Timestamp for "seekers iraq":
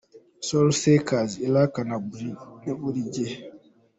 0.79-1.73